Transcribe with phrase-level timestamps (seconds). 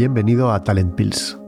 [0.00, 1.38] Bienvenido a Talent Pills,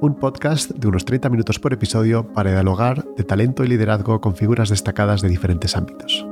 [0.00, 4.34] un podcast de unos 30 minutos por episodio para dialogar de talento y liderazgo con
[4.34, 6.26] figuras destacadas de diferentes ámbitos.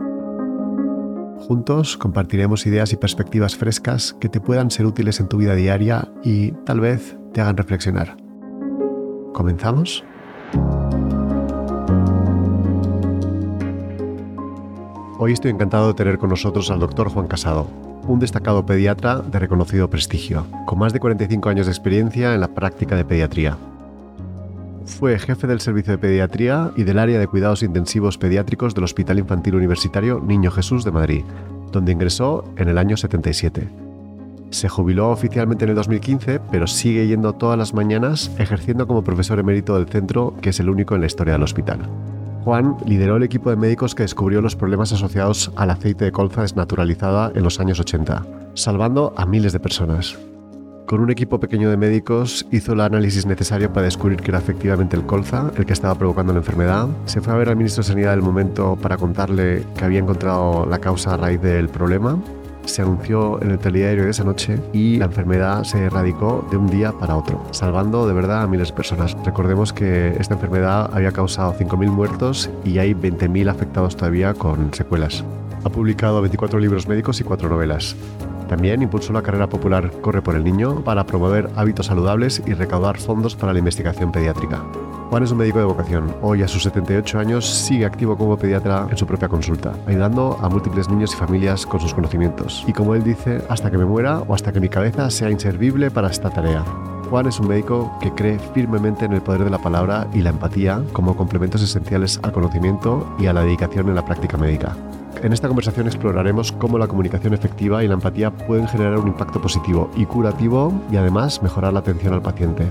[1.38, 6.08] Juntos compartiremos ideas y perspectivas frescas que te puedan ser útiles en tu vida diaria
[6.24, 8.16] y tal vez te hagan reflexionar.
[9.32, 10.02] ¿Comenzamos?
[15.20, 17.68] Hoy estoy encantado de tener con nosotros al doctor Juan Casado,
[18.08, 22.48] un destacado pediatra de reconocido prestigio, con más de 45 años de experiencia en la
[22.48, 23.56] práctica de pediatría.
[24.86, 29.18] Fue jefe del servicio de pediatría y del área de cuidados intensivos pediátricos del Hospital
[29.18, 31.24] Infantil Universitario Niño Jesús de Madrid,
[31.70, 33.68] donde ingresó en el año 77.
[34.50, 39.38] Se jubiló oficialmente en el 2015, pero sigue yendo todas las mañanas ejerciendo como profesor
[39.38, 41.80] emérito del centro, que es el único en la historia del hospital.
[42.44, 46.42] Juan lideró el equipo de médicos que descubrió los problemas asociados al aceite de colza
[46.42, 48.24] desnaturalizada en los años 80,
[48.54, 50.18] salvando a miles de personas.
[50.86, 54.96] Con un equipo pequeño de médicos hizo el análisis necesario para descubrir que era efectivamente
[54.96, 56.88] el colza el que estaba provocando la enfermedad.
[57.04, 60.64] Se fue a ver al ministro de Sanidad del momento para contarle que había encontrado
[60.64, 62.18] la causa a raíz del problema
[62.68, 66.68] se anunció en el telediario de esa noche y la enfermedad se erradicó de un
[66.68, 69.16] día para otro, salvando de verdad a miles de personas.
[69.24, 75.24] Recordemos que esta enfermedad había causado 5.000 muertos y hay 20.000 afectados todavía con secuelas.
[75.64, 77.96] Ha publicado 24 libros médicos y 4 novelas.
[78.48, 82.98] También impulsó la carrera popular Corre por el Niño para promover hábitos saludables y recaudar
[82.98, 84.62] fondos para la investigación pediátrica.
[85.10, 86.14] Juan es un médico de vocación.
[86.20, 90.50] Hoy, a sus 78 años, sigue activo como pediatra en su propia consulta, ayudando a
[90.50, 92.62] múltiples niños y familias con sus conocimientos.
[92.66, 95.90] Y como él dice, hasta que me muera o hasta que mi cabeza sea inservible
[95.90, 96.62] para esta tarea.
[97.08, 100.28] Juan es un médico que cree firmemente en el poder de la palabra y la
[100.28, 104.76] empatía como complementos esenciales al conocimiento y a la dedicación en la práctica médica.
[105.22, 109.40] En esta conversación exploraremos cómo la comunicación efectiva y la empatía pueden generar un impacto
[109.40, 112.66] positivo y curativo y además mejorar la atención al paciente.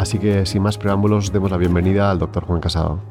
[0.00, 3.02] Así que sin más preámbulos, demos la bienvenida al doctor Juan Casado.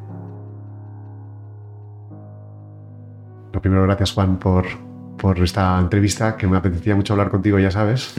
[3.54, 4.66] Lo primero, gracias Juan por,
[5.16, 8.16] por esta entrevista, que me apetecía mucho hablar contigo, ya sabes.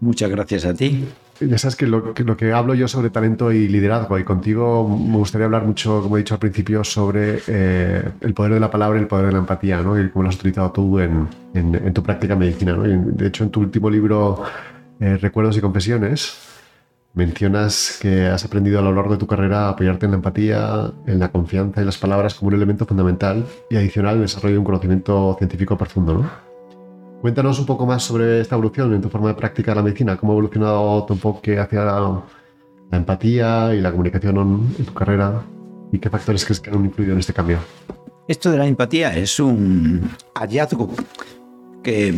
[0.00, 1.06] Muchas gracias a ti.
[1.38, 4.88] Ya sabes que lo, que lo, que hablo yo sobre talento y liderazgo, y contigo
[4.88, 8.68] me gustaría hablar mucho, como he dicho al principio, sobre eh, el poder de la
[8.68, 9.96] palabra y el poder de la empatía, ¿no?
[9.96, 12.72] y cómo lo has utilizado tú en, en, en tu práctica medicina.
[12.72, 12.84] ¿no?
[12.84, 14.42] Y de hecho, en tu último libro,
[14.98, 16.47] eh, Recuerdos y Confesiones,
[17.18, 20.92] mencionas que has aprendido a lo largo de tu carrera a apoyarte en la empatía,
[21.04, 24.58] en la confianza y las palabras como un elemento fundamental y adicional al desarrollo de
[24.60, 26.14] un conocimiento científico profundo.
[26.14, 26.30] ¿no?
[27.20, 30.32] Cuéntanos un poco más sobre esta evolución en tu forma de practicar la medicina, cómo
[30.32, 32.22] ha evolucionado tu enfoque hacia la,
[32.92, 35.42] empatía y la comunicación en tu carrera
[35.90, 37.58] y qué factores crees que han influido en este cambio.
[38.28, 40.88] Esto de la empatía es un hallazgo
[41.82, 42.14] que,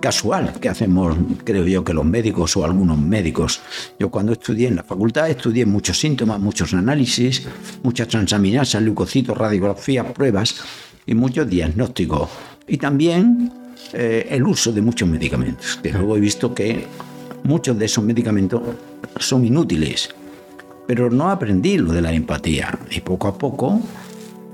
[0.00, 3.60] casual que hacemos, creo yo, que los médicos o algunos médicos.
[3.98, 7.46] Yo cuando estudié en la facultad estudié muchos síntomas, muchos análisis,
[7.82, 10.56] muchas transaminasas, leucocitos, radiografías, pruebas
[11.06, 12.28] y muchos diagnósticos.
[12.66, 13.52] Y también
[13.92, 16.86] eh, el uso de muchos medicamentos, que luego he visto que
[17.44, 18.62] muchos de esos medicamentos
[19.18, 20.10] son inútiles.
[20.86, 23.80] Pero no aprendí lo de la empatía y poco a poco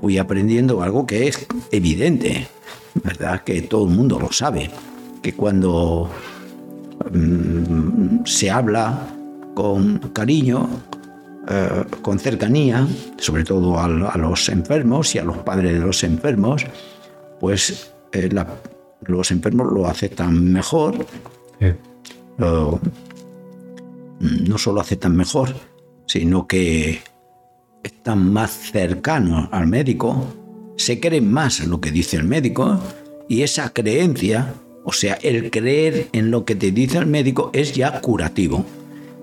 [0.01, 2.47] fui aprendiendo algo que es evidente,
[2.95, 3.41] ¿verdad?
[3.43, 4.69] Que todo el mundo lo sabe,
[5.21, 6.09] que cuando
[7.11, 9.07] mm, se habla
[9.53, 10.67] con cariño,
[11.47, 12.87] eh, con cercanía,
[13.17, 16.65] sobre todo a, a, los enfermos y a los padres de los enfermos,
[17.39, 18.47] pues eh, la,
[19.01, 21.05] los enfermos lo aceptan mejor.
[24.19, 25.53] no solo aceptan mejor,
[26.05, 27.01] sino que
[27.83, 30.25] están más cercanos al médico,
[30.75, 32.79] se creen más lo que dice el médico
[33.27, 34.53] y esa creencia,
[34.83, 38.65] o sea, el creer en lo que te dice el médico es ya curativo.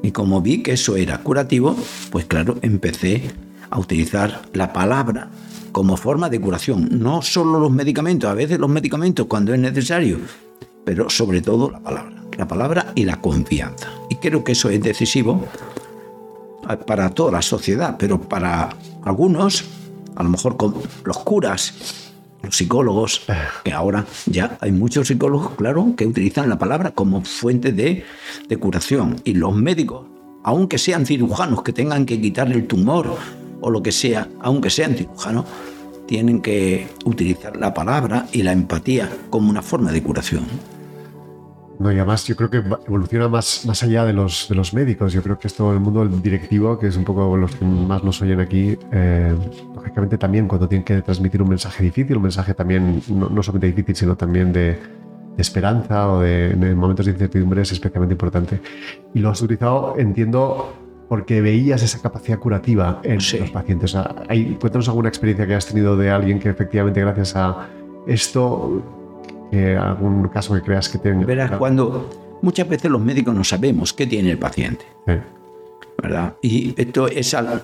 [0.03, 1.77] Y como vi que eso era curativo,
[2.11, 3.23] pues claro, empecé
[3.69, 5.31] a utilizar la palabra
[5.73, 6.89] como forma de curación.
[6.91, 10.19] No solo los medicamentos, a veces los medicamentos cuando es necesario,
[10.85, 12.17] pero sobre todo la palabra.
[12.39, 13.89] La palabra y la confianza.
[14.09, 15.47] Y creo que eso es decisivo
[16.87, 18.71] para toda la sociedad, pero para
[19.05, 19.65] algunos,
[20.21, 20.75] a lo mejor con
[21.05, 22.13] los curas,
[22.43, 23.23] los psicólogos,
[23.65, 28.05] que ahora ya hay muchos psicólogos, claro, que utilizan la palabra como fuente de,
[28.49, 29.17] de curación.
[29.25, 30.07] Y los médicos,
[30.45, 33.17] aunque sean cirujanos que tengan que quitarle el tumor
[33.63, 35.47] o lo que sea, aunque sean cirujanos,
[36.07, 40.45] tienen que utilizar la palabra y la empatía como una forma de curación.
[41.81, 45.15] No, y además yo creo que evoluciona más, más allá de los, de los médicos.
[45.15, 48.21] Yo creo que esto, el mundo directivo, que es un poco los que más nos
[48.21, 49.35] oyen aquí, eh,
[49.75, 53.69] lógicamente también cuando tienen que transmitir un mensaje difícil, un mensaje también no, no solamente
[53.69, 54.79] difícil, sino también de,
[55.39, 58.61] esperanza o de, en momentos de incertidumbre es especialmente importante.
[59.15, 60.75] Y lo has utilizado, entiendo,
[61.09, 63.97] porque veías esa capacidad curativa en los pacientes.
[64.29, 67.69] hay, cuéntanos alguna experiencia que has tenido de alguien que efectivamente gracias a
[68.07, 69.00] esto,
[69.53, 71.27] algún caso que creas que tenga.
[71.27, 74.85] Verás, cuando muchas veces los médicos no sabemos qué tiene el paciente.
[75.99, 76.35] ¿Verdad?
[76.43, 77.61] Y esto es algo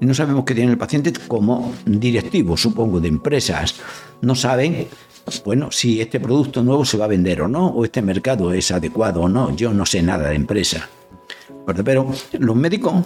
[0.00, 3.76] no sabemos qué tiene el paciente como directivo, supongo, de empresas.
[4.22, 4.88] No saben,
[5.44, 8.70] bueno, si este producto nuevo se va a vender o no, o este mercado es
[8.70, 9.54] adecuado o no.
[9.54, 10.88] Yo no sé nada de empresa.
[11.84, 13.04] Pero los médicos,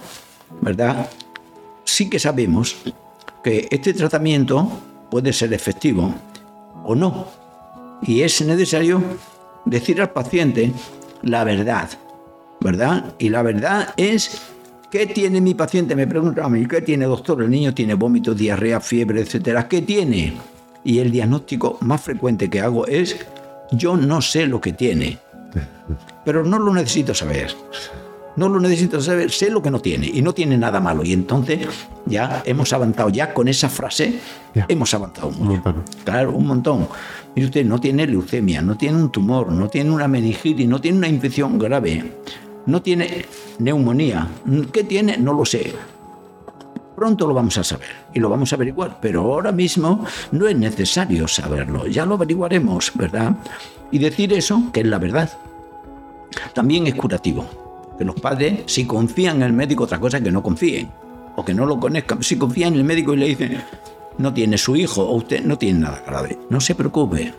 [0.61, 1.09] ¿verdad?
[1.83, 2.77] Sí que sabemos
[3.43, 4.71] que este tratamiento
[5.11, 6.15] puede ser efectivo
[6.85, 7.27] o no.
[8.01, 9.01] Y es necesario
[9.65, 10.71] decir al paciente
[11.21, 11.89] la verdad,
[12.61, 13.13] ¿verdad?
[13.19, 14.41] Y la verdad es
[14.95, 15.93] ¿Qué tiene mi paciente?
[15.93, 17.43] Me pregunta a mí, ¿qué tiene doctor?
[17.43, 19.67] El niño tiene vómitos, diarrea, fiebre, etcétera.
[19.67, 20.37] ¿Qué tiene?
[20.85, 23.17] Y el diagnóstico más frecuente que hago es,
[23.73, 25.17] yo no sé lo que tiene,
[26.23, 27.53] pero no lo necesito saber.
[28.35, 31.03] No lo necesito saber, sé lo que no tiene y no tiene nada malo.
[31.03, 31.67] Y entonces
[32.05, 34.19] ya hemos avanzado, ya con esa frase
[34.67, 35.63] hemos avanzado mucho.
[36.03, 36.87] Claro, un montón.
[37.35, 40.97] Mire usted, no tiene leucemia, no tiene un tumor, no tiene una meningitis, no tiene
[40.97, 42.11] una infección grave
[42.65, 43.25] no tiene
[43.59, 44.27] neumonía.
[44.71, 45.17] ¿Qué tiene?
[45.17, 45.73] No lo sé.
[46.95, 50.55] Pronto lo vamos a saber y lo vamos a averiguar, pero ahora mismo no es
[50.55, 53.35] necesario saberlo, ya lo averiguaremos, ¿verdad?
[53.91, 55.29] Y decir eso, que es la verdad,
[56.53, 57.64] también es curativo.
[57.97, 60.89] Que los padres, si confían en el médico, otra cosa que no confíen,
[61.35, 63.63] o que no lo conozcan, si confían en el médico y le dicen,
[64.17, 67.33] no tiene su hijo, o usted no tiene nada grave, no se preocupe,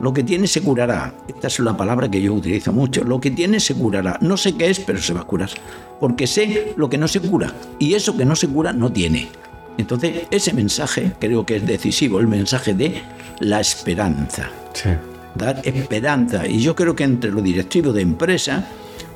[0.00, 1.14] lo que tiene se curará.
[1.28, 3.04] Esta es la palabra que yo utilizo mucho.
[3.04, 4.18] Lo que tiene se curará.
[4.20, 5.50] No sé qué es, pero se va a curar.
[6.00, 7.52] Porque sé lo que no se cura.
[7.78, 9.28] Y eso que no se cura no tiene.
[9.78, 13.02] Entonces, ese mensaje creo que es decisivo, el mensaje de
[13.40, 14.50] la esperanza.
[14.72, 14.90] Sí.
[15.34, 16.46] Dar esperanza.
[16.46, 18.66] Y yo creo que entre los directivos de empresa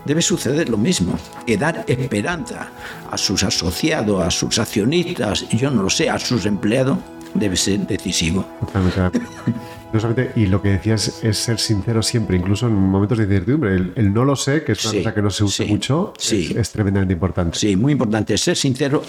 [0.04, 2.70] debe suceder lo mismo, que dar esperanza
[3.10, 6.98] a sus asociados, a sus accionistas, yo no lo sé, a sus empleados,
[7.34, 8.46] debe ser decisivo.
[10.36, 13.74] y lo que decías es ser sincero siempre, incluso en momentos de incertidumbre.
[13.74, 17.14] El, no lo sé, que es una cosa que no se usa mucho, es, tremendamente
[17.14, 17.58] importante.
[17.58, 18.36] Sí, muy importante.
[18.36, 19.02] Ser sincero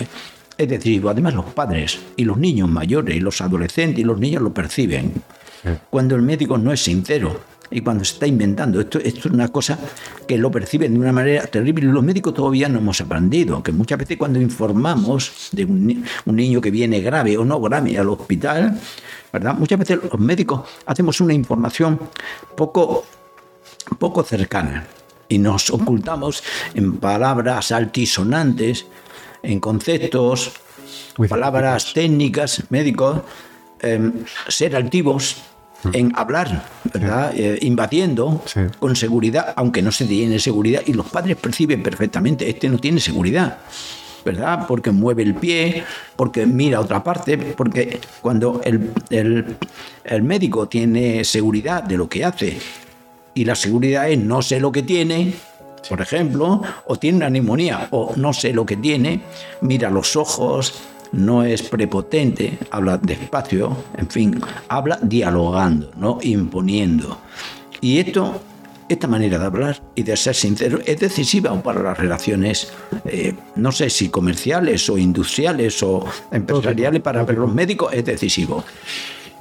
[0.57, 1.09] es decisivo.
[1.09, 5.13] Además, los padres y los niños mayores y los adolescentes y los niños lo perciben.
[5.89, 7.37] Cuando el médico no es sincero,
[7.71, 8.79] y cuando se está inventando.
[8.79, 9.77] Esto, esto es una cosa
[10.27, 13.71] que lo perciben de una manera terrible y los médicos todavía no hemos aprendido, que
[13.71, 18.79] muchas veces cuando informamos de un, niño que viene grave o no grave al hospital,
[19.31, 19.55] ¿verdad?
[19.55, 21.99] Muchas veces los médicos hacemos una información
[22.55, 23.05] poco,
[23.97, 24.87] poco cercana
[25.27, 26.43] y nos ocultamos
[26.73, 28.87] en palabras altisonantes,
[29.43, 30.51] en conceptos,
[31.27, 33.21] palabras técnicas, médicos,
[33.81, 35.37] em, ser altivos,
[35.93, 37.33] en hablar, ¿verdad?
[37.35, 38.43] Eh, invadiendo
[38.79, 42.99] con seguridad, aunque no se tiene seguridad, y los padres perciben perfectamente, este no tiene
[42.99, 43.57] seguridad.
[44.25, 44.65] ¿verdad?
[44.67, 45.83] Porque mueve el pie,
[46.17, 48.91] porque mira a otra parte, porque cuando el,
[50.03, 52.59] el, médico tiene seguridad de lo que hace
[53.33, 55.33] y la seguridad es no sé lo que tiene,
[55.87, 59.21] por ejemplo, o tiene una neumonía o no sé lo que tiene,
[59.61, 60.73] mira los ojos,
[61.11, 67.19] no es prepotente, habla despacio, en fin, habla dialogando, no imponiendo.
[67.81, 68.41] Y esto,
[68.87, 72.71] esta manera de hablar y de ser sincero es decisiva para las relaciones,
[73.05, 78.63] eh, no sé si comerciales o industriales o empresariales, para los médicos es decisivo.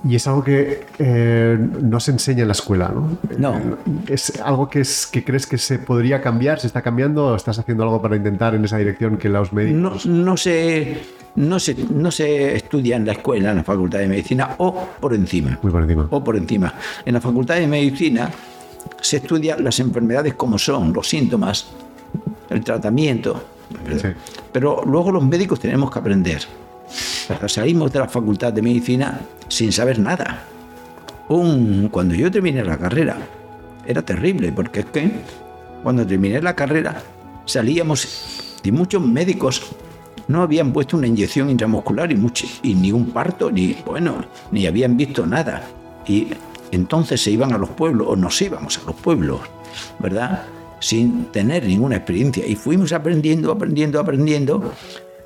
[0.07, 3.19] Y es algo que eh, no se enseña en la escuela, ¿no?
[3.37, 3.57] No.
[3.57, 3.63] Eh,
[4.09, 6.61] ¿Es algo que, es, que crees que se podría cambiar?
[6.61, 7.27] ¿Se está cambiando?
[7.27, 10.07] ¿O estás haciendo algo para intentar en esa dirección que los médicos...?
[10.07, 11.01] No, no se
[11.39, 15.15] no se, no se estudia en la escuela, en la Facultad de Medicina, o por
[15.15, 15.59] encima.
[15.63, 16.09] Muy por encima.
[16.11, 16.75] O por encima.
[17.05, 18.31] En la Facultad de Medicina
[19.01, 21.69] se estudian las enfermedades como son, los síntomas,
[22.51, 23.41] el tratamiento.
[24.53, 26.43] Pero luego los médicos tenemos que aprender.
[27.47, 30.45] Salimos de la Facultad de Medicina sin saber nada.
[31.29, 33.19] Cuando yo terminé la carrera,
[33.87, 35.11] era terrible, porque es que
[35.83, 37.03] cuando terminé la carrera
[37.45, 39.63] salíamos y muchos médicos
[40.27, 45.27] no habían puesto una inyección intramuscular y, ni un parto, ni, bueno, ni habían visto
[45.27, 45.67] nada.
[46.07, 46.29] Y
[46.71, 49.41] entonces se iban a los pueblos, o nos íbamos a los pueblos,
[49.99, 50.43] ¿verdad?
[50.81, 52.47] Sin tener ninguna experiencia.
[52.47, 54.75] Y fuimos aprendiendo, aprendiendo, aprendiendo,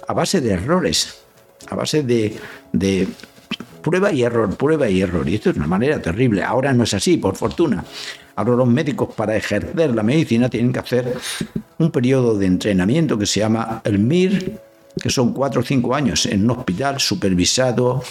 [0.07, 1.23] a base de errores,
[1.69, 3.09] a base de
[3.83, 5.29] prueba y error, prueba y error.
[5.29, 6.43] Y esto es una manera terrible.
[6.43, 7.85] Ahora no es así, por fortuna.
[8.37, 11.15] Ahora los médicos para ejercer la medicina tienen que hacer
[11.79, 14.61] un periodo de entrenamiento que se llama el MIR
[15.01, 18.03] que son cuatro o cinco años en un hospital supervisado,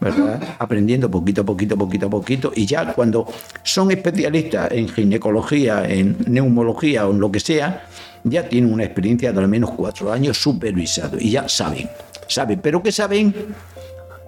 [0.00, 0.56] ¿verdad?
[0.58, 3.26] aprendiendo poquito a poquito, poquito a poquito, y ya cuando
[3.62, 7.86] son especialistas en ginecología, en neumología o en lo que sea,
[8.24, 11.88] ya tienen una experiencia de al menos cuatro años supervisado y ya saben,
[12.26, 13.34] saben, pero ¿qué saben?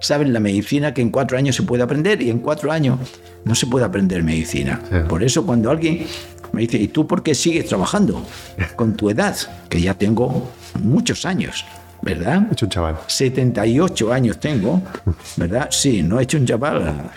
[0.01, 2.99] Saben la medicina que en cuatro años se puede aprender y en cuatro años
[3.45, 4.81] no se puede aprender medicina.
[5.07, 6.05] Por eso cuando alguien
[6.51, 8.25] me dice, ¿y tú por qué sigues trabajando
[8.75, 9.37] con tu edad?
[9.69, 10.49] Que ya tengo
[10.83, 11.65] muchos años.
[12.01, 12.47] ¿verdad?
[12.49, 12.97] He hecho un chaval.
[13.05, 14.81] 78 años tengo,
[15.37, 15.67] ¿verdad?
[15.69, 17.11] Sí, no he hecho un chaval.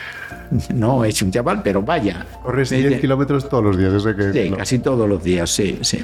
[0.74, 2.26] No hecho un chaval, pero vaya.
[2.42, 4.32] Corres 10 kilómetros todos los días, eso que.
[4.32, 6.02] Sí, casi todos los días, sí, sí.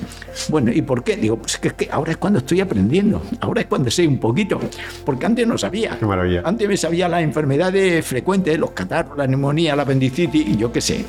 [0.49, 1.17] Bueno, ¿y por qué?
[1.17, 4.61] Digo, pues que, que ahora es cuando estoy aprendiendo, ahora es cuando sé un poquito,
[5.05, 5.97] porque antes no sabía.
[5.99, 6.43] Qué maravilla.
[6.45, 10.81] Antes me sabía las enfermedades frecuentes, los catarros, la neumonía, la apendicitis, y yo qué
[10.81, 11.05] sé,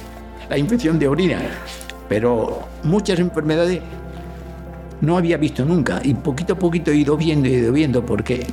[0.49, 1.39] la infección de orina.
[2.07, 3.81] Pero muchas enfermedades
[4.99, 8.05] no había visto nunca y poquito a poquito he ido viendo y he ido viendo
[8.05, 8.45] porque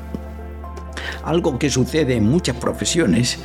[1.25, 3.39] algo que sucede en muchas profesiones,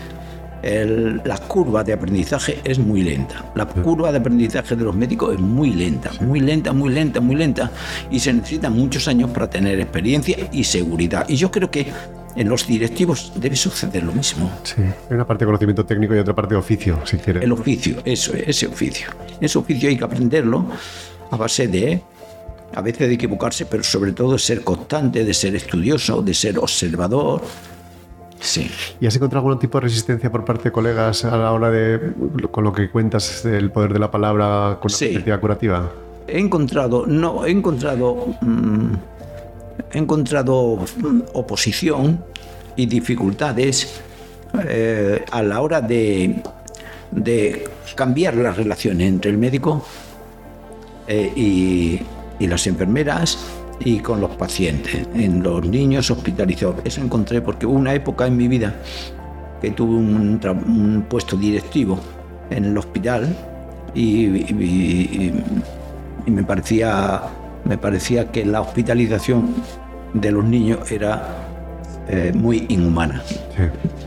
[0.63, 3.51] la curva de aprendizaje es muy lenta.
[3.55, 7.36] La curva de aprendizaje de los médicos es muy lenta, muy lenta, muy lenta, muy
[7.36, 7.72] lenta
[8.10, 11.25] y se necesitan muchos años para tener experiencia y seguridad.
[11.27, 11.88] Y yo creo que
[12.36, 14.50] en los directivos debe suceder lo mismo.
[14.63, 17.43] Sí, hay una parte de conocimiento técnico y otra parte de oficio, si quieres.
[17.43, 19.08] El oficio, eso es, ese oficio.
[19.39, 20.65] Ese oficio hay que aprenderlo
[21.29, 22.01] a base de
[22.75, 26.58] a veces de equivocarse, pero sobre todo de ser constante, de ser estudioso, de ser
[26.58, 27.41] observador.
[28.43, 28.69] Sí.
[29.00, 32.12] ¿Y has encontrado algún tipo de resistencia por parte de colegas a la hora de,
[32.51, 35.91] con lo que cuentas, el poder de la palabra con la perspectiva curativa?
[36.27, 38.93] He encontrado, no, he encontrado, mm,
[39.93, 42.21] he encontrado mm, oposición
[42.75, 44.01] y dificultades
[44.67, 46.43] eh, a la hora de,
[47.12, 47.63] de
[47.95, 49.85] cambiar las relaciones entre el médico
[51.07, 52.01] eh, y,
[52.39, 53.38] y las enfermeras
[53.85, 56.75] y con los pacientes, en los niños hospitalizados.
[56.83, 58.75] Eso encontré porque hubo una época en mi vida
[59.61, 61.99] que tuve un, puesto directivo
[62.49, 63.35] en el hospital
[63.93, 64.27] y,
[66.25, 67.21] me, parecía,
[67.65, 69.53] me parecía que la hospitalización
[70.13, 71.27] de los niños era
[72.07, 73.21] eh, muy inhumana.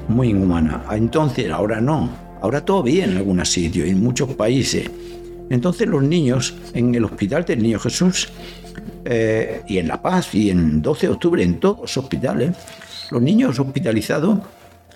[0.08, 0.82] Muy inhumana.
[0.92, 2.08] Entonces, ahora no.
[2.42, 4.90] Ahora todo bien en algunos sitios, en muchos países
[5.50, 8.28] entonces los niños en el Hospital del Niño Jesús
[9.08, 12.56] eh, y en La Paz y en 12 de octubre en todos los hospitales,
[13.10, 14.40] los niños hospitalizados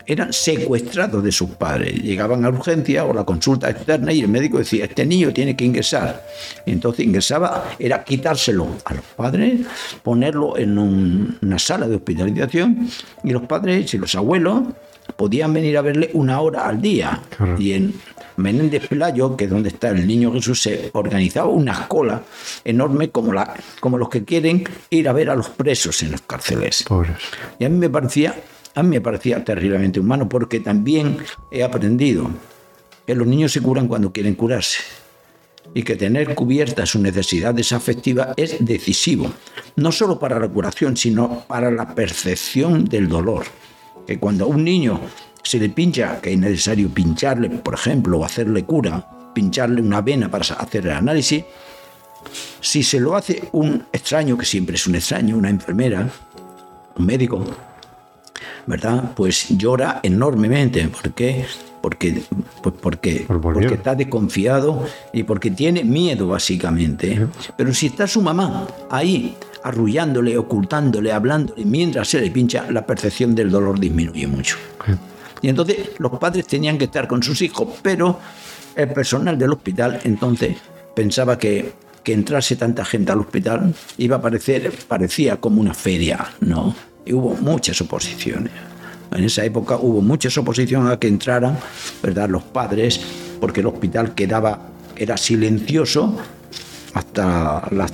[0.07, 1.95] eran secuestrados de sus padres.
[2.03, 5.65] Llegaban a urgencia o la consulta externa y el médico decía, este niño tiene que
[5.65, 6.27] ingresar.
[6.67, 9.61] Entonces ingresaba, era quitárselo a los padres,
[10.03, 12.89] ponerlo en una sala de hospitalización
[13.23, 14.65] y los padres y los abuelos
[15.17, 17.23] podían venir a verle una hora al día.
[17.59, 17.95] Y en
[18.37, 22.23] Menéndez Pelayo, que es donde está el niño Jesús, se organizaba una cola
[22.65, 26.23] enorme como, la, como los que quieren ir a ver a los presos en las
[26.23, 26.85] cárceles.
[27.59, 28.35] Y a mí me parecía,
[28.75, 31.19] a mí me parecía terriblemente humano porque también
[31.51, 32.31] he aprendido
[33.07, 34.79] que los niños se curan cuando quieren curarse
[35.75, 39.33] y que tener cubiertas sus necesidades afectivas es decisivo,
[39.77, 43.45] no solo para la curación, sino para la percepción del dolor.
[44.11, 44.99] Que cuando un niño
[45.41, 50.29] se le pincha, que es necesario pincharle, por ejemplo, o hacerle cura, pincharle una vena
[50.29, 51.45] para hacer el análisis,
[52.61, 56.11] si se lo hace un extraño, que siempre es un extraño, una enfermera,
[56.97, 57.45] un médico,
[58.67, 59.13] ¿verdad?
[59.15, 60.89] Pues llora enormemente.
[60.89, 61.47] ¿Por qué?
[61.81, 62.25] Porque,
[62.65, 67.29] pues porque, porque está desconfiado y porque tiene miedo, básicamente.
[67.57, 73.35] Pero si está su mamá ahí, arrullándole, ocultándole, hablándole, mientras se le pincha, la percepción
[73.35, 74.57] del dolor disminuye mucho.
[75.43, 78.19] Y entonces los padres tenían que estar con sus hijos, pero
[78.77, 80.57] el personal del hospital entonces
[80.95, 86.27] pensaba que, que entrase tanta gente al hospital iba a parecer, parecía como una feria,
[86.41, 86.75] ¿no?
[87.05, 88.53] Y hubo muchas oposiciones.
[89.13, 91.59] En esa época hubo muchas oposiciones a que entraran,
[92.03, 92.29] ¿verdad?
[92.29, 93.01] Los padres,
[93.41, 96.17] porque el hospital quedaba, era silencioso
[96.95, 97.93] hasta las,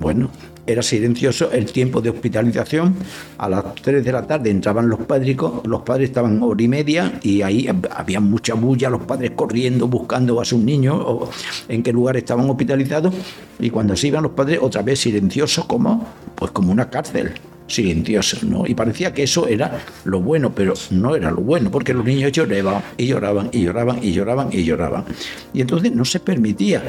[0.00, 0.30] bueno,
[0.68, 2.94] era silencioso el tiempo de hospitalización.
[3.38, 7.18] A las 3 de la tarde entraban los padres, los padres estaban hora y media
[7.22, 11.30] y ahí había mucha bulla, los padres corriendo, buscando a sus niños o
[11.68, 13.14] en qué lugar estaban hospitalizados.
[13.58, 17.32] Y cuando se iban los padres, otra vez silencioso como, pues como una cárcel
[17.66, 18.66] silencioso, ¿no?
[18.66, 22.32] Y parecía que eso era lo bueno, pero no era lo bueno, porque los niños
[22.32, 25.04] lloraban y lloraban y lloraban y lloraban y lloraban.
[25.52, 26.82] Y entonces no se permitía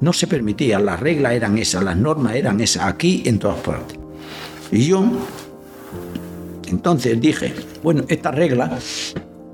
[0.00, 3.98] no se permitía, las reglas eran esas, las normas eran esas, aquí en todas partes.
[4.70, 5.04] Y yo
[6.68, 8.78] entonces dije, bueno, esta regla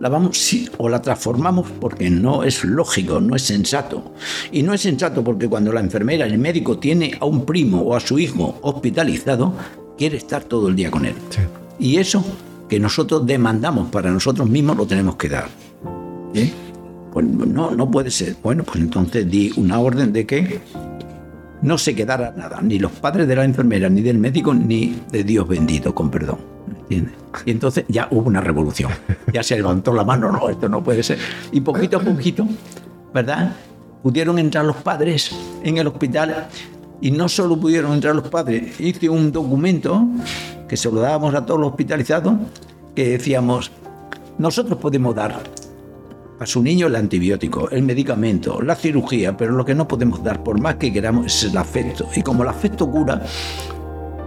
[0.00, 4.14] la vamos o la transformamos porque no es lógico, no es sensato.
[4.50, 7.94] Y no es sensato porque cuando la enfermera, el médico tiene a un primo o
[7.94, 9.52] a su hijo hospitalizado,
[9.98, 11.14] quiere estar todo el día con él.
[11.78, 12.24] Y eso
[12.68, 15.48] que nosotros demandamos para nosotros mismos lo tenemos que dar.
[16.34, 16.50] ¿Eh?
[17.12, 18.36] Pues no, no puede ser.
[18.42, 20.60] Bueno, pues entonces di una orden de que
[21.62, 25.24] no se quedara nada, ni los padres de la enfermera, ni del médico, ni de
[25.24, 26.38] Dios bendito, con perdón.
[26.82, 27.14] ¿Entiendes?
[27.44, 28.90] Y entonces ya hubo una revolución.
[29.32, 31.18] Ya se levantó la mano, no, esto no puede ser.
[31.52, 32.46] Y poquito a poquito,
[33.14, 33.54] ¿verdad?
[34.02, 35.30] Pudieron entrar los padres
[35.62, 36.48] en el hospital
[37.00, 40.06] y no solo pudieron entrar los padres, hice un documento
[40.68, 42.34] que se lo dábamos a todos los hospitalizados,
[42.94, 43.70] que decíamos,
[44.38, 45.40] nosotros podemos dar
[46.40, 50.42] a su niño el antibiótico, el medicamento, la cirugía, pero lo que no podemos dar,
[50.42, 52.08] por más que queramos, es el afecto.
[52.16, 53.22] Y como el afecto cura,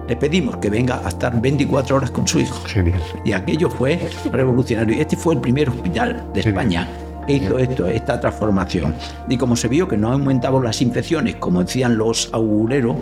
[0.07, 2.61] le pedimos que venga a estar 24 horas con su hijo.
[2.67, 3.01] Genial.
[3.25, 3.99] Y aquello fue
[4.31, 5.01] revolucionario.
[5.01, 6.87] Este fue el primer hospital de España
[7.25, 8.93] que hizo esto, esta transformación.
[9.27, 12.97] Y como se vio que no aumentaban las infecciones, como decían los augureros,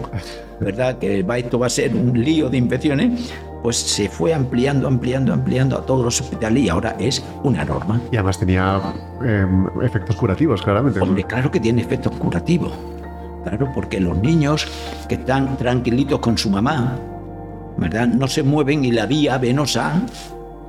[0.62, 1.00] ¿verdad?
[1.00, 5.34] Que va, esto va a ser un lío de infecciones, pues se fue ampliando, ampliando,
[5.34, 8.01] ampliando a todos los hospitales y ahora es una norma.
[8.12, 8.82] Y además tenía
[9.24, 9.46] eh,
[9.84, 11.00] efectos curativos, claramente.
[11.00, 12.74] Hombre, claro que tiene efectos curativos.
[13.44, 14.68] Claro, porque los niños
[15.08, 16.98] que están tranquilitos con su mamá,
[17.77, 18.08] ¿verdad?
[18.08, 20.01] No se mueven y la vía venosa,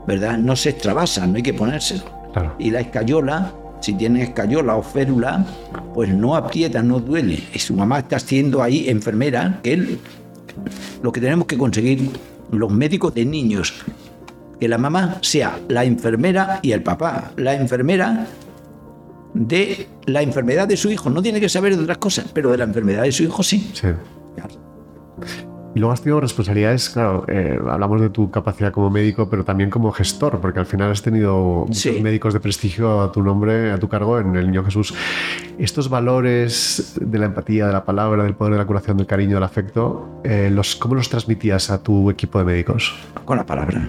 [0.07, 0.39] ¿verdad?
[0.39, 2.05] No se extravasa, no hay que ponérselo.
[2.33, 2.55] Claro.
[2.59, 5.45] Y la escayola, si tiene escayola o férula,
[5.93, 7.43] pues no aprieta, no duele.
[7.53, 9.99] Y su mamá está siendo ahí enfermera, que él,
[11.03, 12.11] lo que tenemos que conseguir
[12.53, 13.75] los médicos de niños,
[14.61, 18.27] que la mamá sea la enfermera y el papá, la enfermera
[19.35, 21.11] de la enfermedad de su hijo.
[21.11, 23.71] No tiene que saber de otras cosas, pero de la enfermedad de su hijo sí.
[23.73, 23.89] Sí.
[25.75, 29.71] Y luego has tenido responsabilidades, claro, eh, hablamos de tu capacidad como médico, pero también
[29.71, 31.99] como gestor, porque al final has tenido Sí.
[32.03, 34.93] médicos de prestigio a tu nombre, a tu cargo en el Niño Jesús.
[35.59, 39.37] Estos valores de la empatía, de la palabra, del poder de la curación, del cariño,
[39.37, 42.95] del afecto, eh, los, ¿cómo los transmitías a tu equipo de médicos?
[43.25, 43.89] Con la palabra.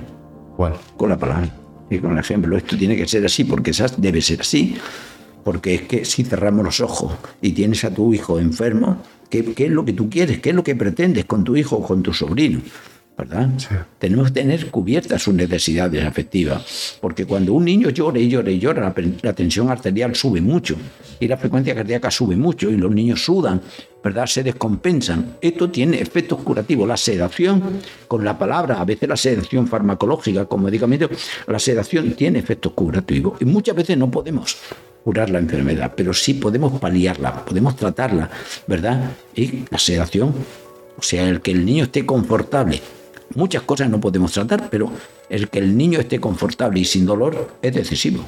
[0.56, 0.74] ¿Cuál?
[0.96, 1.50] con la palabra
[1.90, 2.56] y con el ejemplo.
[2.56, 4.78] Esto tiene que ser así porque debe ser así.
[5.44, 7.12] Porque es que si cerramos los ojos
[7.42, 8.98] y tienes a tu hijo enfermo,
[9.34, 10.40] ¿qué, qué es lo que tú quieres?
[10.40, 12.62] ¿Qué es lo que pretendes con tu hijo o con tu sobrino?
[13.18, 13.50] ¿Verdad?
[13.58, 13.68] Sí.
[14.00, 16.98] Tenemos que tener cubiertas sus necesidades afectivas.
[17.00, 20.76] Porque cuando un niño llora y llora y llora, la tensión arterial sube mucho
[21.20, 23.62] y la frecuencia cardíaca sube mucho y los niños sudan,
[24.04, 24.26] ¿verdad?
[24.26, 25.38] Se descompensan.
[25.42, 26.88] Esto tiene efectos curativos.
[26.88, 31.12] La sedación con la palabra, a veces la sedación farmacológica con medicamentos,
[31.48, 34.58] la sedación tiene efectos curativos y muchas veces no podemos
[35.04, 38.30] curar la enfermedad, pero sí podemos paliarla, podemos tratarla,
[38.68, 39.12] ¿verdad?
[39.36, 40.34] Y la sedación,
[40.98, 42.82] o sea, el que el niño esté confortable.
[43.36, 44.92] Muchas cosas no podemos tratar, pero
[45.30, 48.24] el que el niño esté confortable y sin dolor es decisivo.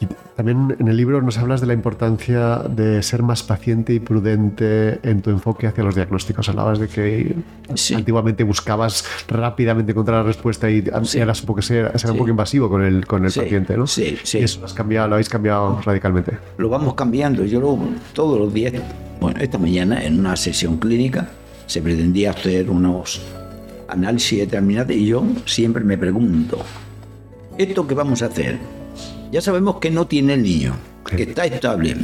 [0.00, 0.06] Y
[0.36, 5.00] también en el libro nos hablas de la importancia de ser más paciente y prudente
[5.02, 6.48] en tu enfoque hacia los diagnósticos.
[6.48, 7.34] Hablabas de que
[7.74, 7.94] Sí.
[7.94, 11.18] antiguamente buscabas rápidamente encontrar la respuesta y Sí.
[11.18, 12.18] eras un poco, ser, ser un Sí.
[12.18, 13.88] poco invasivo con el, con el Sí, paciente, ¿no?
[13.88, 14.38] sí, sí.
[14.38, 16.32] Y eso lo, has cambiado, lo habéis cambiado radicalmente.
[16.58, 17.44] Lo vamos cambiando.
[17.44, 17.76] Yo lo,
[18.12, 18.74] todos los días,
[19.20, 21.28] bueno, esta mañana en una sesión clínica
[21.66, 23.20] se pretendía hacer unos
[23.88, 26.58] análisis determinados y yo siempre me pregunto,
[27.56, 28.77] ¿esto que vamos a hacer?
[29.30, 31.96] Ya sabemos que no tiene el niño, que está estable.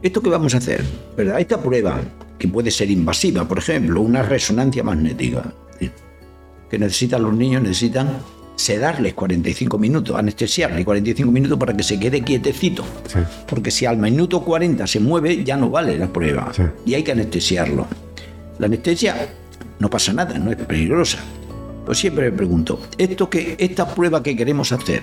[0.00, 0.84] ¿Esto que vamos a hacer?
[1.16, 1.40] ¿Verdad?
[1.40, 2.00] Esta prueba,
[2.38, 5.90] que puede ser invasiva, por ejemplo, una resonancia magnética, ¿sí?
[6.70, 8.18] que necesitan los niños, necesitan
[8.54, 12.84] sedarles 45 minutos, anestesiarles 45 minutos para que se quede quietecito.
[13.12, 13.18] Sí.
[13.48, 16.52] Porque si al minuto 40 se mueve, ya no vale la prueba.
[16.54, 16.62] Sí.
[16.86, 17.86] Y hay que anestesiarlo.
[18.60, 19.28] La anestesia
[19.80, 21.18] no pasa nada, no es peligrosa.
[21.86, 25.02] Pues siempre me pregunto, ¿esto que, esta prueba que queremos hacer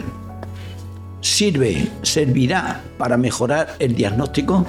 [1.25, 4.63] sirve, servirá para mejorar el diagnóstico?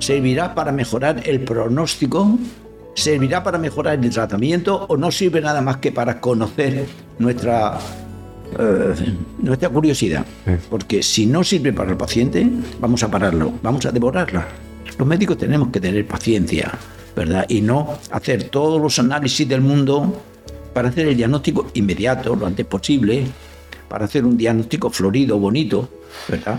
[0.00, 2.36] ¿Servirá para mejorar el pronóstico?
[2.94, 6.84] ¿Servirá para mejorar el tratamiento o no sirve nada más que para conocer
[7.20, 7.78] nuestra,
[8.58, 8.94] eh,
[9.38, 10.26] nuestra curiosidad?
[10.68, 12.44] Porque si no sirve para el paciente,
[12.80, 14.48] vamos a pararlo, vamos a devorarla.
[14.98, 16.72] Los médicos tenemos que tener paciencia,
[17.14, 17.46] ¿verdad?
[17.48, 20.22] Y no hacer todos los análisis del mundo
[20.74, 23.26] para hacer el diagnóstico inmediato, lo antes posible,
[23.88, 25.88] para hacer un diagnóstico florido, bonito,
[26.28, 26.58] ¿verdad?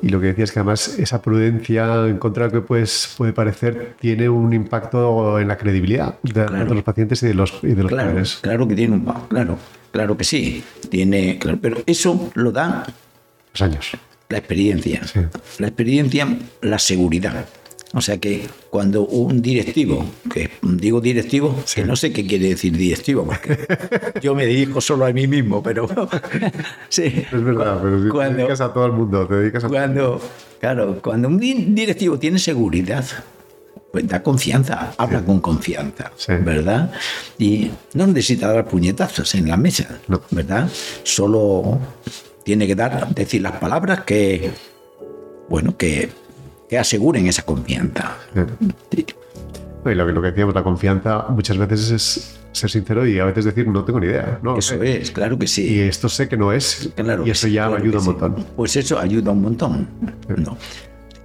[0.00, 3.32] Y lo que decías que además esa prudencia en contra de lo que pues, puede
[3.32, 6.64] parecer tiene un impacto en la credibilidad de, Claro.
[6.64, 8.38] de los pacientes y de los, y de los Claro, padres.
[8.40, 9.58] claro que tiene un claro,
[9.90, 12.84] claro que sí, tiene, claro, pero eso lo da
[13.52, 13.90] Los años.
[14.30, 15.20] la experiencia, Sí.
[15.58, 16.26] la experiencia,
[16.62, 17.44] la seguridad.
[17.94, 22.74] O sea que cuando un directivo, que digo directivo, que no sé qué quiere decir
[22.76, 23.58] directivo, porque
[24.22, 25.86] yo me dirijo solo a mí mismo, pero
[26.88, 27.02] sí.
[27.04, 30.20] Es verdad, pero si te Cuando- dedicas a todo el mundo, te dedicas a Cuando,
[30.60, 33.04] claro, cuando un di- directivo tiene seguridad,
[33.92, 36.32] pues da confianza, habla con confianza, Sí.
[36.40, 36.90] ¿verdad?
[37.38, 40.22] Y no necesita dar puñetazos en la mesa, No.
[40.30, 40.70] ¿verdad?
[41.02, 41.78] Solo
[42.42, 44.50] tiene que dar, decir las palabras que,
[45.50, 46.08] bueno, que,
[46.72, 48.16] que aseguren esa confianza.
[49.84, 53.26] Y lo que, lo que decíamos, la confianza muchas veces es ser sincero y a
[53.26, 54.38] veces decir no tengo ni idea.
[54.42, 55.66] No, Eso Eh, es, claro que sí.
[55.74, 56.88] Y esto sé que no es.
[56.96, 58.08] Claro y eso ya claro ayuda un sí.
[58.08, 58.46] montón.
[58.56, 59.86] Pues eso ayuda un montón.
[60.34, 60.56] ¿no?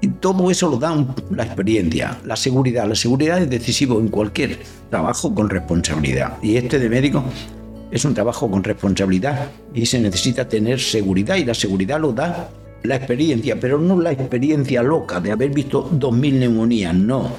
[0.02, 0.94] Y todo eso lo da
[1.32, 2.86] la experiencia, la seguridad.
[2.86, 6.34] La seguridad es decisivo en cualquier trabajo con responsabilidad.
[6.42, 7.24] Y este de médico
[7.90, 12.50] es un trabajo con responsabilidad y se necesita tener seguridad y la seguridad lo da
[12.84, 17.32] la experiencia, pero no la experiencia loca de haber visto 2.000 neumonías, no,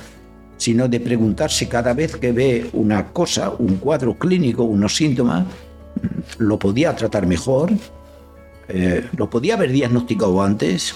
[0.57, 5.47] sino de preguntarse cada vez que ve una cosa, un cuadro clínico, unos síntomas,
[6.39, 7.73] lo podía tratar mejor,
[8.69, 10.95] eh, lo podía haber diagnosticado antes.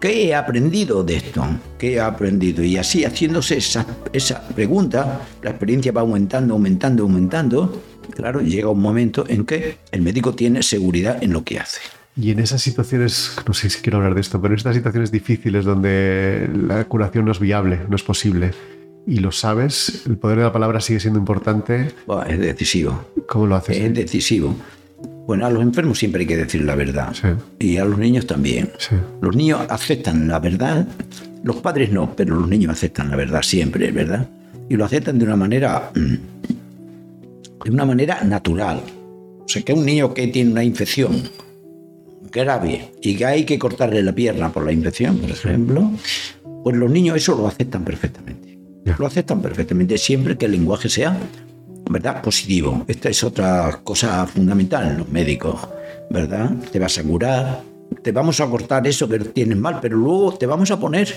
[0.00, 1.46] ¿Qué he aprendido de esto?
[1.78, 2.64] ¿Qué he aprendido?
[2.64, 7.82] Y así, haciéndose esa, esa pregunta, la experiencia va aumentando, aumentando, aumentando.
[8.10, 11.80] Claro, llega un momento en que el médico tiene seguridad en lo que hace.
[12.18, 15.12] Y en esas situaciones, no sé si quiero hablar de esto, pero en estas situaciones
[15.12, 18.52] difíciles donde la curación no es viable, no es posible,
[19.06, 21.92] y lo sabes, el poder de la palabra sigue siendo importante,
[22.26, 23.04] es decisivo.
[23.28, 23.76] ¿cómo lo haces?
[23.76, 24.56] Es decisivo.
[25.26, 27.12] Bueno, a los enfermos siempre hay que decir la verdad.
[27.12, 27.28] Sí.
[27.58, 28.70] Y a los niños también.
[28.78, 28.96] Sí.
[29.20, 30.88] Los niños aceptan la verdad,
[31.42, 34.28] los padres no, pero los niños aceptan la verdad siempre, ¿verdad?
[34.68, 38.82] Y lo aceptan de una manera, mm, de una manera natural.
[39.44, 41.22] O sea, que un niño que tiene una infección
[42.36, 45.90] grave y que hay que cortarle la pierna por la infección, por ejemplo,
[46.62, 48.58] pues los niños eso lo aceptan perfectamente.
[48.98, 51.18] Lo aceptan perfectamente siempre que el lenguaje sea,
[51.90, 52.22] ¿verdad?
[52.22, 52.84] Positivo.
[52.86, 55.60] Esta es otra cosa fundamental en los médicos,
[56.10, 56.50] ¿verdad?
[56.70, 57.62] Te vas a curar,
[58.02, 61.12] te vamos a cortar eso que tienes mal, pero luego te vamos a poner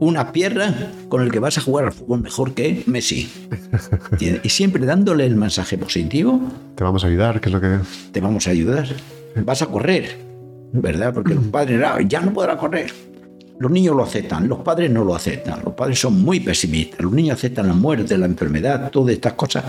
[0.00, 3.30] una pierna con el que vas a jugar al fútbol mejor que Messi.
[4.42, 6.40] Y siempre dándole el mensaje positivo,
[6.74, 7.78] Te vamos a ayudar, que es lo que...
[8.12, 8.86] te vamos a ayudar.
[9.44, 10.16] Vas a correr,
[10.82, 11.12] ¿verdad?
[11.14, 12.90] Porque los padres "Ah, ya no podrá correr.
[13.58, 15.60] Los niños lo aceptan, los padres no lo aceptan.
[15.64, 17.00] Los padres son muy pesimistas.
[17.00, 19.64] Los niños aceptan la muerte, la enfermedad, todas estas cosas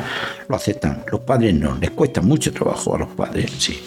[0.50, 1.04] lo aceptan.
[1.12, 1.78] Los padres no.
[1.78, 3.80] Les cuesta mucho trabajo a los padres, sí.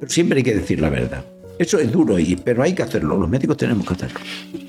[0.00, 1.24] Pero siempre hay que decir la verdad.
[1.58, 3.16] Eso es duro, y, pero hay que hacerlo.
[3.18, 4.20] Los médicos tenemos que hacerlo.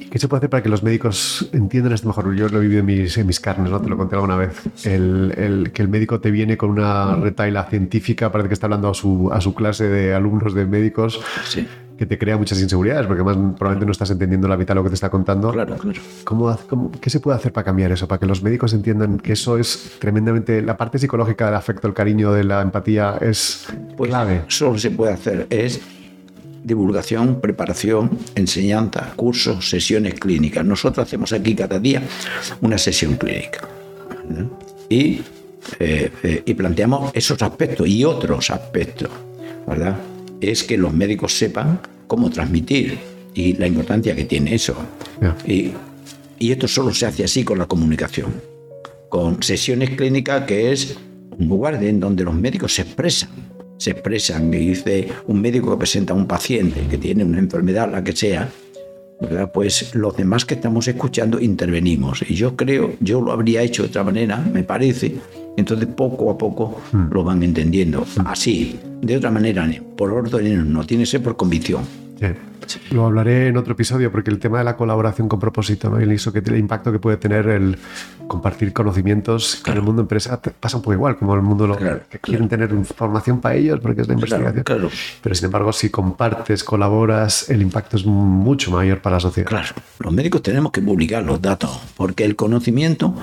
[0.09, 2.33] ¿Qué se puede hacer para que los médicos entiendan esto mejor?
[2.35, 3.79] Yo lo he vivido en mis, en mis carnes, ¿no?
[3.79, 4.59] Te lo conté alguna vez.
[4.85, 8.89] El, el- que el médico te viene con una retaila científica, parece que está hablando
[8.89, 13.05] a su, a su clase de alumnos de médicos, Sí, que te crea muchas inseguridades,
[13.05, 15.51] porque además probablemente no estás entendiendo la mitad de lo que te está contando.
[15.51, 16.01] claro, claro.
[16.23, 18.07] ¿Cómo, hace- cómo- ¿Qué se puede hacer para cambiar eso?
[18.07, 20.63] Para que los médicos entiendan que eso es tremendamente.
[20.63, 24.41] La parte psicológica del afecto, el cariño, de la empatía es Pues clave.
[24.47, 25.81] solo se puede hacer es
[26.63, 30.65] divulgación, preparación, enseñanza, cursos, sesiones clínicas.
[30.65, 32.01] Nosotros hacemos aquí cada día
[32.61, 33.67] una sesión clínica.
[34.27, 34.45] ¿verdad?
[34.89, 35.21] Y,
[35.79, 39.09] eh, eh, y planteamos esos aspectos y otros aspectos.
[39.67, 39.97] ¿verdad?
[40.41, 42.97] Es que los médicos sepan cómo transmitir
[43.33, 44.75] y la importancia que tiene eso.
[45.45, 45.71] Y,
[46.39, 48.41] y esto solo se hace así con la comunicación,
[49.09, 50.97] con sesiones clínicas que es
[51.37, 53.29] un lugar en donde los médicos se expresan,
[53.79, 57.89] se expresan y dice un médico que presenta a un paciente que tiene una enfermedad,
[57.89, 58.49] la que sea,
[59.21, 59.51] ¿verdad?
[59.51, 62.23] pues los demás que estamos escuchando intervenimos.
[62.27, 65.15] Y yo creo, yo lo habría hecho de otra manera, me parece,
[65.55, 68.05] entonces poco a poco lo van entendiendo.
[68.25, 71.83] Así, de otra manera, por orden no, tiene que ser por convicción.
[72.19, 72.27] Sí.
[72.91, 75.99] Lo hablaré en otro episodio porque el tema de la colaboración con propósito ¿no?
[75.99, 77.77] y el, eso que, el impacto que puede tener el
[78.27, 82.01] compartir conocimientos en el mundo empresa pasa un poco igual, como el mundo lo, Claro,
[82.09, 84.63] que quieren tener información para ellos porque es la investigación.
[85.21, 89.49] Pero sin embargo, si compartes, colaboras, el impacto es mucho mayor para la sociedad.
[89.49, 93.15] Claro, los médicos tenemos que publicar los datos, porque el conocimiento,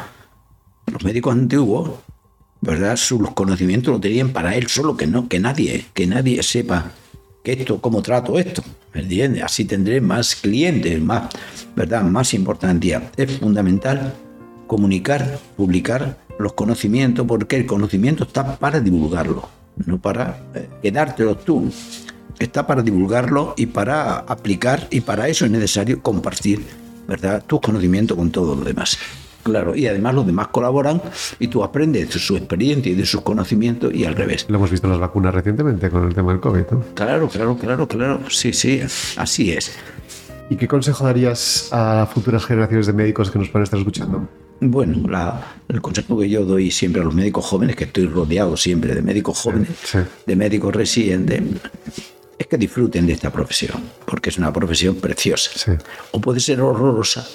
[0.86, 1.90] los médicos antiguos,
[2.60, 2.96] ¿verdad?
[2.96, 6.92] Sus conocimientos lo tenían para él solo, que no, que nadie, que nadie sepa
[7.52, 9.42] esto, cómo trato esto, ¿me entiendes?
[9.42, 11.30] Así tendré más clientes, más,
[11.74, 12.02] ¿verdad?
[12.02, 13.10] Más importancia.
[13.16, 14.14] Es fundamental
[14.66, 19.48] comunicar, publicar los conocimientos, porque el conocimiento está para divulgarlo,
[19.86, 21.70] no para eh, quedártelo tú.
[22.38, 26.62] Está para divulgarlo y para aplicar, y para eso es necesario compartir,
[27.08, 27.42] ¿verdad?
[27.46, 28.98] Tus conocimientos con todos los demás.
[29.46, 31.00] Claro, y además los demás colaboran
[31.38, 34.44] y tú aprendes de su experiencia y de sus conocimientos y al revés.
[34.48, 36.62] Lo hemos visto en las vacunas recientemente con el tema del COVID.
[36.72, 36.84] ¿no?
[36.94, 38.20] Claro, claro, claro, claro.
[38.28, 38.80] Sí, sí,
[39.16, 39.72] así es.
[40.50, 44.28] ¿Y qué consejo darías a futuras generaciones de médicos que nos pueden estar escuchando?
[44.58, 48.56] Bueno, la- el consejo que yo doy siempre a los médicos jóvenes, que estoy rodeado
[48.56, 49.98] siempre de médicos jóvenes, Sí.
[50.26, 51.42] de médicos residentes,
[52.38, 55.50] es que disfruten de esta profesión, porque es una profesión preciosa.
[55.54, 55.72] Sí.
[56.12, 57.26] O puede ser horrorosa,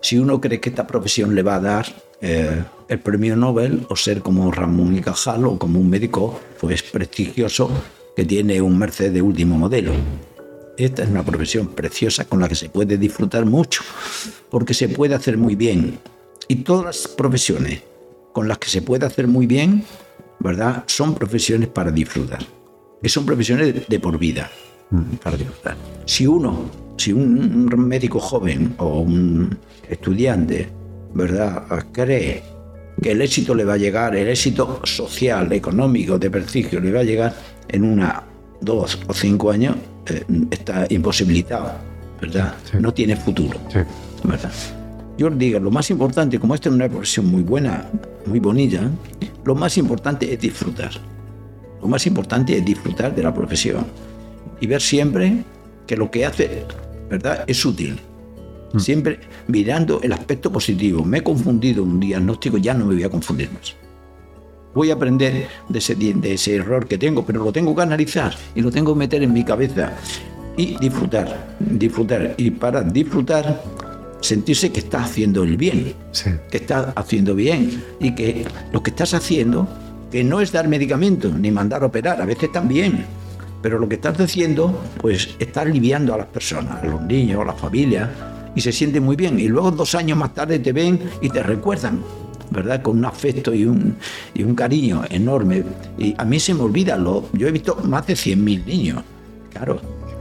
[0.00, 1.86] si uno cree que esta profesión le va a dar
[2.20, 6.82] eh, el premio Nobel o ser como Ramón y Cajal o como un médico pues
[6.82, 7.70] prestigioso
[8.16, 9.92] que tiene un Mercedes de último modelo.
[10.76, 13.82] Esta es una profesión preciosa con la que se puede disfrutar mucho,
[14.48, 15.98] porque se puede hacer muy bien.
[16.46, 17.82] Y todas las profesiones
[18.32, 19.84] con las que se puede hacer muy bien,
[20.38, 20.84] ¿verdad?
[20.86, 22.44] Son profesiones para disfrutar.
[23.02, 24.50] Y son profesiones de, por vida,
[25.22, 25.76] para disfrutar.
[26.04, 29.56] Si uno, si un médico joven o un
[29.88, 30.68] estudiante
[31.14, 31.64] ¿verdad?
[31.92, 32.42] Cree
[33.02, 37.00] que el éxito le va a llegar, el éxito social, económico, de prestigio, le va
[37.00, 37.34] a llegar
[37.68, 38.24] en una,
[38.60, 41.72] dos o cinco años, eh, está imposibilitado,
[42.20, 42.54] ¿verdad?
[42.80, 43.58] No tiene futuro,
[44.24, 44.52] ¿verdad?
[45.16, 47.88] Yo digo, lo más importante, como esta es una profesión muy buena,
[48.26, 48.88] muy bonita,
[49.44, 50.90] lo más importante es disfrutar.
[51.80, 53.86] Lo más importante es disfrutar de la profesión
[54.60, 55.44] y ver siempre
[55.86, 56.64] que lo que hace,
[57.08, 57.44] ¿verdad?
[57.46, 58.00] Es útil
[58.72, 58.78] Mm.
[58.78, 61.04] Siempre mirando el aspecto positivo.
[61.04, 63.74] Me he confundido un diagnóstico, ya no me voy a confundir más.
[64.74, 68.34] Voy a aprender de ese, de ese error que tengo, pero lo tengo que analizar
[68.54, 69.92] y lo tengo que meter en mi cabeza
[70.56, 72.34] y disfrutar, disfrutar.
[72.36, 73.62] Y para disfrutar,
[74.20, 75.94] sentirse que estás haciendo el bien,
[76.50, 79.66] que estás haciendo bien y que lo que estás haciendo,
[80.12, 83.06] que no es dar medicamentos ni mandar a operar, a veces también,
[83.62, 87.44] pero lo que estás haciendo, pues está aliviando a las personas, a los niños, a
[87.44, 88.08] las familias,
[88.54, 89.38] y se siente muy bien.
[89.38, 92.02] Y luego dos años más tarde te ven y te recuerdan,
[92.50, 92.82] ¿verdad?
[92.82, 93.96] Con un afecto y un,
[94.34, 95.64] y un cariño enorme.
[95.98, 99.02] Y a mí se me olvida, lo, yo he visto más de 100.000 niños,
[99.52, 99.80] claro,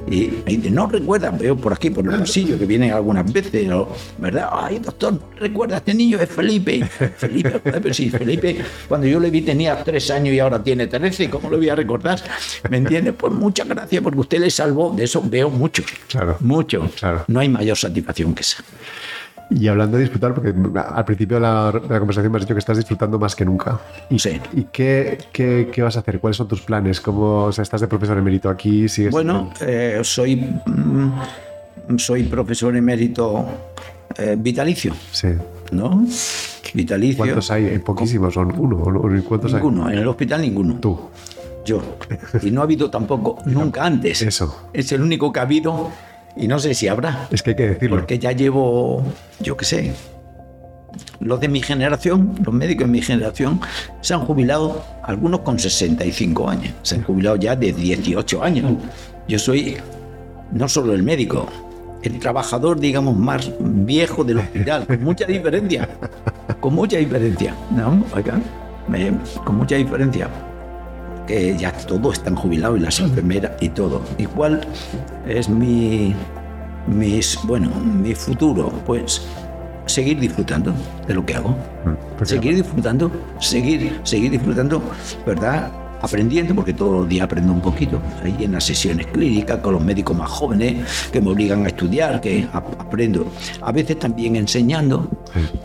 [0.09, 3.67] y, no recuerda, veo por aquí, por el pasillo, que vienen algunas veces,
[4.17, 4.49] ¿verdad?
[4.51, 6.85] Ay, doctor, no recuerda, este niño es Felipe.
[7.17, 11.29] Felipe, pero sí, Felipe, cuando yo le vi tenía tres años y ahora tiene trece,
[11.29, 12.21] ¿cómo lo voy a recordar?
[12.69, 13.13] ¿Me entiende?
[13.13, 15.83] Pues muchas gracias, porque usted le salvó, de eso veo mucho.
[16.07, 16.37] Claro.
[16.39, 16.89] Mucho.
[16.97, 17.25] Claro.
[17.27, 18.63] No hay mayor satisfacción que esa.
[19.49, 22.77] Y hablando de disfrutar, porque al principio de la, conversación me has dicho que estás
[22.77, 23.79] disfrutando más que nunca.
[24.09, 24.41] ¿Y, sí.
[24.53, 26.19] ¿y qué, qué, qué, vas a hacer?
[26.19, 26.99] ¿Cuáles son tus planes?
[26.99, 28.89] ¿Cómo o sea, estás de profesor emérito aquí?
[28.89, 33.45] ¿Sigues bueno, eh, soy, mm, soy profesor emérito
[34.17, 34.93] eh, vitalicio.
[35.11, 35.29] Sí.
[35.71, 36.05] ¿No?
[36.73, 37.17] Vitalicio.
[37.17, 37.77] ¿Cuántos hay?
[37.79, 38.77] Poquísimos, son uno.
[39.23, 40.75] ¿Cuántos ninguno, en el hospital ninguno.
[40.75, 40.99] Tú.
[41.65, 41.81] Yo.
[42.41, 44.21] Y no ha habido tampoco nunca antes.
[44.21, 44.69] Eso.
[44.73, 45.91] Es el único que ha habido
[46.37, 47.27] y no sé si habrá.
[47.31, 47.97] Es que hay que decirlo.
[47.97, 49.03] Porque ya llevo,
[49.39, 49.93] yo qué sé,
[51.19, 53.59] los de mi generación, los médicos de mi generación,
[54.01, 58.73] se han jubilado, algunos con 65 años, se han jubilado ya de 18 años.
[59.27, 59.77] Yo soy
[60.51, 61.47] no solo el médico,
[62.03, 65.89] el trabajador, digamos, más viejo del hospital, con mucha diferencia,
[66.59, 68.03] con mucha diferencia, ¿no?
[68.13, 68.39] Acá,
[69.43, 70.29] con mucha diferencia
[71.27, 74.01] que ya todos están jubilados y las enfermeras y todo.
[74.17, 74.61] ¿Y cuál
[75.27, 76.15] es mi,
[76.87, 78.71] mis, bueno, mi futuro?
[78.85, 79.21] Pues
[79.87, 80.73] seguir disfrutando
[81.07, 81.49] de lo que hago.
[81.49, 84.81] Mm, seguir disfrutando, seguir, seguir disfrutando,
[85.25, 85.71] ¿verdad?
[86.01, 89.83] Aprendiendo, porque todos los días aprendo un poquito, ahí en las sesiones clínicas, con los
[89.83, 93.27] médicos más jóvenes que me obligan a estudiar, que aprendo.
[93.61, 95.09] A veces también enseñando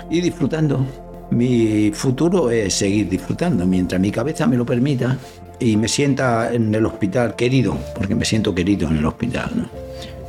[0.08, 0.84] y disfrutando.
[1.30, 5.16] Mi futuro es seguir disfrutando, mientras mi cabeza me lo permita,
[5.58, 9.68] y me sienta en el hospital querido, porque me siento querido en el hospital.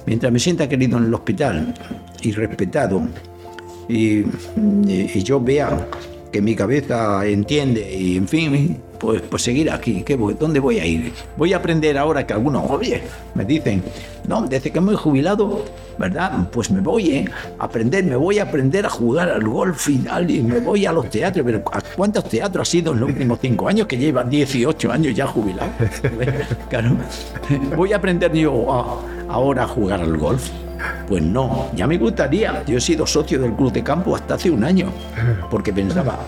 [0.06, 1.74] Mientras me sienta querido en el hospital
[2.22, 3.08] y respetado,
[3.88, 4.24] y,
[4.88, 5.88] y, yo vea
[6.32, 10.04] que mi cabeza entiende y en fin, pues, pues seguir aquí.
[10.04, 10.36] ¿Qué voy?
[10.40, 11.12] ¿Dónde voy a ir?
[11.38, 13.02] Voy a aprender ahora que algunos, oye,
[13.36, 13.84] me dicen,
[14.28, 15.66] no, desde que me he jubilado,
[15.98, 16.48] ¿verdad?
[16.52, 17.26] Pues me voy ¿eh?
[17.60, 20.92] a aprender, me voy a aprender a jugar al golf y, y me voy a
[20.92, 21.46] los teatros.
[21.46, 25.14] Pero ¿a cuántos teatros ha sido en los últimos cinco años que llevan 18 años
[25.14, 25.72] ya jubilado?
[26.70, 26.92] claro,
[27.76, 28.72] voy a aprender yo
[29.30, 30.50] ahora a jugar al golf.
[31.08, 32.64] Pues no, ya me gustaría.
[32.66, 34.92] Yo he sido socio del club de campo hasta hace un año,
[35.50, 36.20] porque pensaba,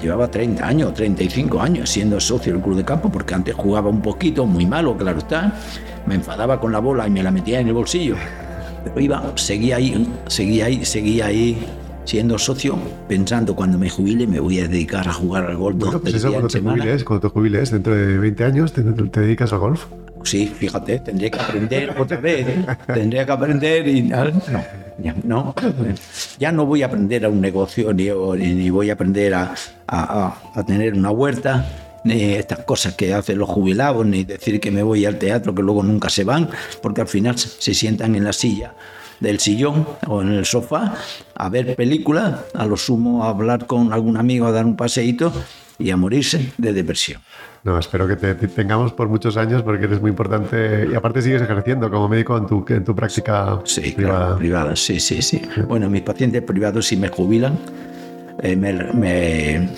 [0.00, 4.02] llevaba 30 años, 35 años siendo socio del club de campo, porque antes jugaba un
[4.02, 5.54] poquito, muy malo, claro está.
[6.06, 8.16] Me enfadaba con la bola y me la metía en el bolsillo.
[8.84, 11.66] Pero iba, seguía ahí, seguía ahí, seguía ahí
[12.04, 12.76] siendo socio,
[13.08, 16.48] pensando cuando me jubile me voy a dedicar a jugar al golf bueno, pues cuando
[16.48, 19.86] te Jubiles, cuando te jubiles, dentro de 20 años, te, te dedicas al golf.
[20.24, 22.46] Sí, fíjate, tendría que aprender otra vez,
[22.86, 24.32] tendría que aprender y no,
[24.98, 25.54] ya no,
[26.38, 29.54] ya no voy a aprender a un negocio ni, voy a aprender a,
[29.86, 31.66] a, a, tener una huerta,
[32.04, 35.62] ni estas cosas que hacen los jubilados, ni decir que me voy al teatro que
[35.62, 36.48] luego nunca se van,
[36.82, 38.74] porque al final se sientan en la silla
[39.20, 40.94] del sillón o en el sofá
[41.34, 45.32] a ver películas, a lo sumo a hablar con algún amigo, a dar un paseíto
[45.78, 47.22] y a morirse de depresión.
[47.62, 51.42] No, espero que te, tengamos por muchos años porque eres muy importante y aparte sigues
[51.42, 54.18] ejerciendo como médico en tu, en tu práctica sí, privada.
[54.18, 54.76] Claro, privada.
[54.76, 55.42] Sí, sí, sí.
[55.68, 57.58] Bueno, mis pacientes privados si me jubilan,
[58.42, 59.68] eh, me, me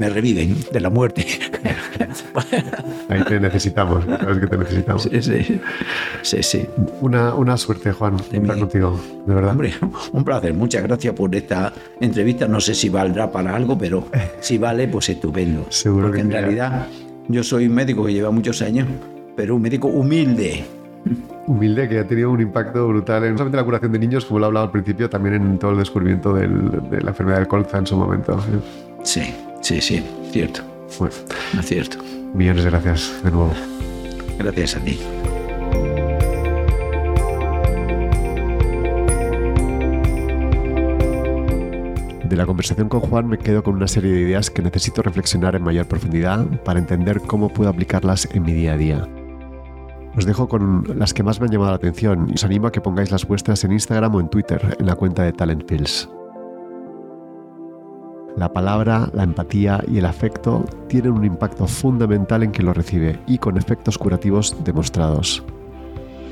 [0.00, 1.26] me reviven de la muerte.
[3.10, 5.02] Ahí te necesitamos, sabes que te necesitamos.
[5.02, 5.60] Sí, sí.
[6.22, 6.66] sí, sí.
[7.02, 9.50] Una, una suerte, Juan, de estar contigo, de verdad.
[9.50, 9.74] Hombre,
[10.12, 10.54] un placer.
[10.54, 12.48] Muchas gracias por esta entrevista.
[12.48, 14.06] No sé si valdrá para algo, pero
[14.40, 15.66] si vale, pues estupendo.
[15.68, 16.86] Seguro Porque que en realidad
[17.28, 18.86] yo soy un médico que lleva muchos años,
[19.36, 20.64] pero un médico humilde.
[21.46, 24.38] Humilde, que ha tenido un impacto brutal en no solamente la curación de niños, como
[24.38, 27.48] lo he hablado al principio, también en todo el descubrimiento del- de la enfermedad del
[27.48, 28.38] colza en su momento.
[29.02, 29.22] Sí,
[29.60, 30.60] sí, sí, cierto,
[30.98, 31.14] Bueno,
[31.58, 31.98] es cierto.
[32.34, 33.52] millones de gracias de nuevo.
[34.38, 34.98] Gracias a ti.
[42.30, 45.56] De la conversación con Juan me quedo con una serie de ideas que necesito reflexionar
[45.56, 49.08] en mayor profundidad para entender cómo puedo aplicarlas en mi día a día.
[50.16, 52.72] Os dejo con las que más me han llamado la atención y os animo a
[52.72, 56.08] que pongáis las vuestras en Instagram o en Twitter en la cuenta de Talent Pills.
[58.36, 63.18] La palabra, la empatía y el afecto tienen un impacto fundamental en quien lo recibe
[63.26, 65.42] y con efectos curativos demostrados.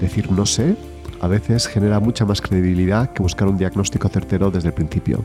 [0.00, 0.76] Decir no sé
[1.20, 5.24] a veces genera mucha más credibilidad que buscar un diagnóstico certero desde el principio.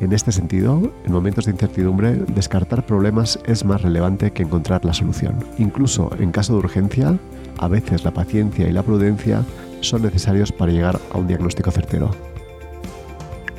[0.00, 4.94] En este sentido, en momentos de incertidumbre, descartar problemas es más relevante que encontrar la
[4.94, 5.44] solución.
[5.58, 7.18] Incluso en caso de urgencia,
[7.58, 9.44] a veces la paciencia y la prudencia
[9.80, 12.12] son necesarios para llegar a un diagnóstico certero.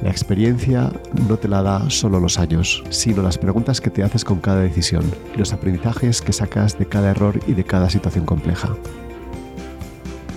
[0.02, 0.94] La experiencia
[1.28, 4.62] no te la da solo los años, sino las preguntas que te haces con cada
[4.62, 5.04] decisión
[5.36, 8.70] y los aprendizajes que sacas de cada error y de cada situación compleja.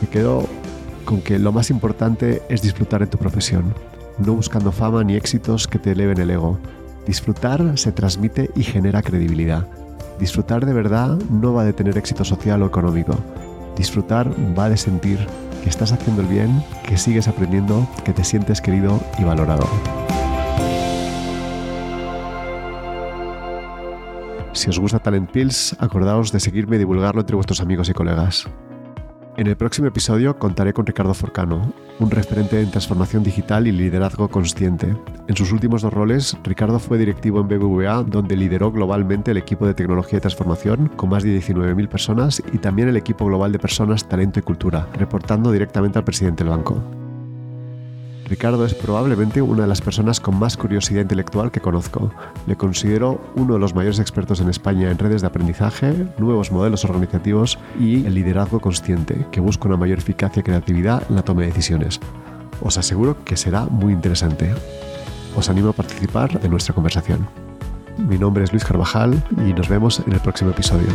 [0.01, 0.49] Me quedo
[1.05, 3.73] con que lo más importante es disfrutar en tu profesión,
[4.19, 6.59] no buscando fama ni éxitos que te eleven el ego.
[7.07, 9.67] Disfrutar se transmite y genera credibilidad.
[10.19, 13.17] Disfrutar de verdad no va de tener éxito social o económico.
[13.77, 15.19] Disfrutar va de sentir
[15.63, 19.67] que estás haciendo el bien, que sigues aprendiendo, que te sientes querido y valorado.
[24.53, 28.47] Si os gusta Talent Pills, acordaos de seguirme y divulgarlo entre vuestros amigos y colegas.
[29.43, 34.29] En el próximo episodio contaré con Ricardo Forcano, un referente en transformación digital y liderazgo
[34.29, 34.95] consciente.
[35.27, 39.67] En sus últimos dos roles, Ricardo fue directivo en BBVA, donde lideró globalmente el equipo
[39.67, 43.59] de tecnología y transformación con más de 19.000 personas y también el equipo global de
[43.59, 47.02] personas, talento y cultura, reportando directamente al presidente del banco.
[48.27, 52.11] Ricardo es probablemente una de las personas con más curiosidad intelectual que conozco.
[52.47, 56.85] Le considero uno de los mayores expertos en España en redes de aprendizaje, nuevos modelos
[56.85, 61.43] organizativos y el liderazgo consciente, que busca una mayor eficacia y creatividad en la toma
[61.43, 62.01] de decisiones.
[62.63, 64.55] Os aseguro que será muy interesante.
[65.37, 67.27] Os animo a participar de nuestra conversación.
[67.99, 70.89] Mi nombre es Luis Carvajal y nos vemos en el próximo episodio.